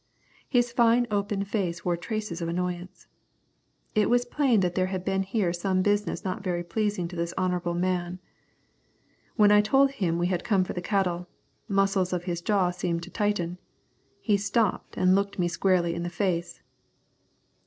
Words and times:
His 0.49 0.71
fine 0.71 1.05
open 1.11 1.43
face 1.45 1.85
wore 1.85 1.95
traces 1.95 2.41
of 2.41 2.49
annoyance. 2.49 3.05
It 3.93 4.09
was 4.09 4.25
plain 4.25 4.61
that 4.61 4.73
there 4.73 4.87
had 4.87 5.05
been 5.05 5.21
here 5.21 5.53
some 5.53 5.83
business 5.83 6.23
not 6.25 6.43
very 6.43 6.63
pleasing 6.63 7.07
to 7.09 7.15
this 7.15 7.35
honourable 7.37 7.75
man. 7.75 8.17
When 9.35 9.51
I 9.51 9.61
told 9.61 9.91
him 9.91 10.17
we 10.17 10.25
had 10.25 10.43
come 10.43 10.63
for 10.63 10.73
the 10.73 10.81
cattle, 10.81 11.27
the 11.67 11.75
muscles 11.75 12.13
of 12.13 12.23
his 12.23 12.41
jaw 12.41 12.71
seemed 12.71 13.03
to 13.03 13.11
tighten. 13.11 13.59
He 14.19 14.37
stopped 14.37 14.97
and 14.97 15.13
looked 15.13 15.37
me 15.37 15.47
squarely 15.47 15.93
in 15.93 16.01
the 16.01 16.09
face. 16.09 16.63